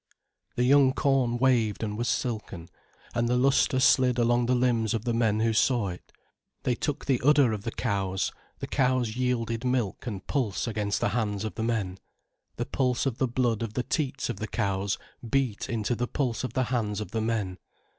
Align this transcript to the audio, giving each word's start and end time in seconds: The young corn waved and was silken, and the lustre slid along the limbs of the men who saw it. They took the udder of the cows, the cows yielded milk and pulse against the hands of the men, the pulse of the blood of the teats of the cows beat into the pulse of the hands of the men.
The 0.55 0.63
young 0.63 0.93
corn 0.93 1.37
waved 1.37 1.83
and 1.83 1.95
was 1.95 2.09
silken, 2.09 2.69
and 3.13 3.29
the 3.29 3.37
lustre 3.37 3.79
slid 3.79 4.17
along 4.17 4.47
the 4.47 4.55
limbs 4.55 4.95
of 4.95 5.05
the 5.05 5.13
men 5.13 5.41
who 5.41 5.53
saw 5.53 5.89
it. 5.89 6.11
They 6.63 6.73
took 6.73 7.05
the 7.05 7.21
udder 7.23 7.53
of 7.53 7.61
the 7.65 7.71
cows, 7.71 8.31
the 8.57 8.65
cows 8.65 9.15
yielded 9.15 9.63
milk 9.63 10.07
and 10.07 10.25
pulse 10.25 10.65
against 10.65 11.01
the 11.01 11.09
hands 11.09 11.43
of 11.45 11.53
the 11.53 11.61
men, 11.61 11.99
the 12.55 12.65
pulse 12.65 13.05
of 13.05 13.19
the 13.19 13.27
blood 13.27 13.61
of 13.61 13.75
the 13.75 13.83
teats 13.83 14.27
of 14.27 14.37
the 14.37 14.47
cows 14.47 14.97
beat 15.29 15.69
into 15.69 15.93
the 15.93 16.07
pulse 16.07 16.43
of 16.43 16.53
the 16.53 16.63
hands 16.73 16.99
of 16.99 17.11
the 17.11 17.21
men. 17.21 17.59